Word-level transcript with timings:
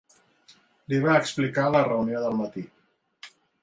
Li 0.93 1.03
va 1.03 1.19
explicar 1.25 1.69
la 1.77 1.85
reunió 1.91 2.25
del 2.27 2.43
matí. 2.43 2.69